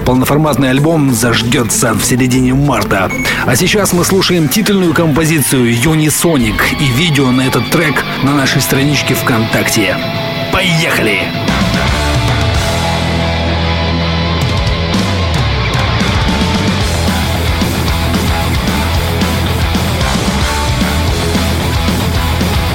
Полноформатный 0.06 0.70
альбом 0.70 1.12
заждется 1.12 1.94
в 1.94 2.04
середине 2.04 2.54
марта. 2.54 3.10
А 3.46 3.56
сейчас 3.56 3.92
мы 3.92 4.04
слушаем 4.04 4.48
титульную 4.48 4.94
композицию 4.94 5.72
Unisonic 5.72 6.60
и 6.78 6.86
видео 6.98 7.30
на 7.30 7.42
этот 7.42 7.70
трек 7.70 8.04
на 8.22 8.34
нашей 8.34 8.60
страничке 8.60 9.14
ВКонтакте. 9.14 9.96
Поехали! 10.52 11.43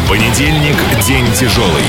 Понедельник– 0.09 0.75
день 1.07 1.31
тяжелый. 1.33 1.85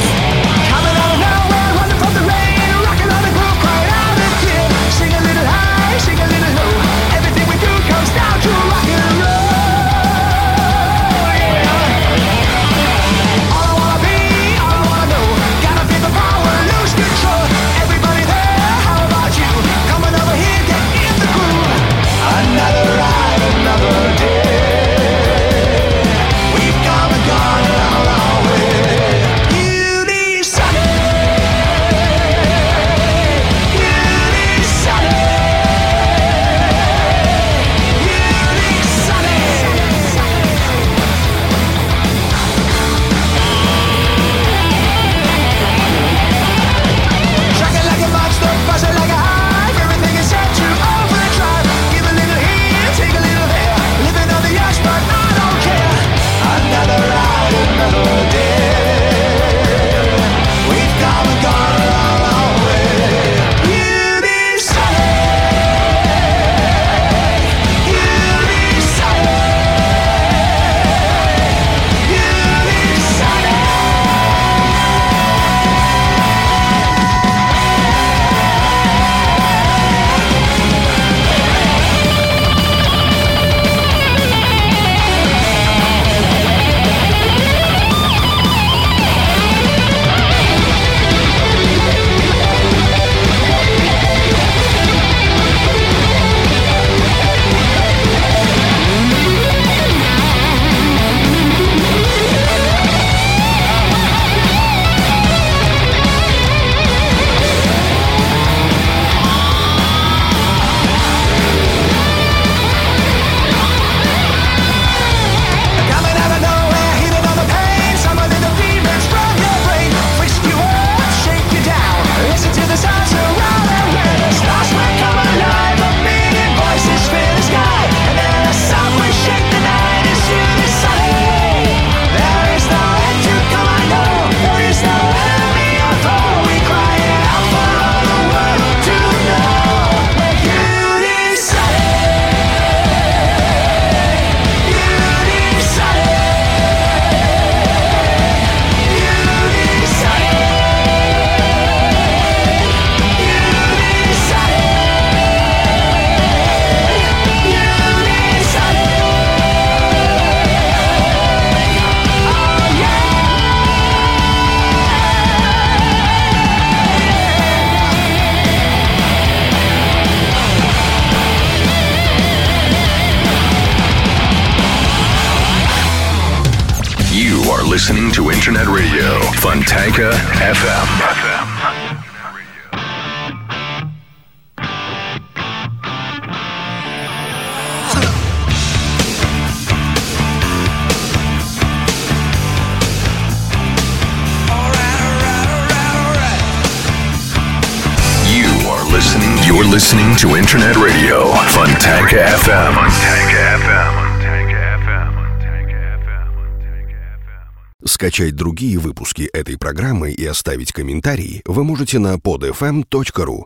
Скачать 208.21 208.37
другие 208.37 208.79
выпуски 208.79 209.23
этой 209.33 209.57
программы 209.57 210.12
и 210.12 210.27
оставить 210.27 210.73
комментарии 210.73 211.41
вы 211.47 211.64
можете 211.64 211.99
на 211.99 212.16
podfm.ru. 212.16 213.45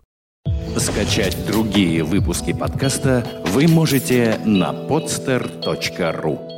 Скачать 0.76 1.46
другие 1.46 2.02
выпуски 2.02 2.52
подкаста 2.52 3.24
вы 3.52 3.68
можете 3.68 4.40
на 4.44 4.72
podster.ru 4.72 6.53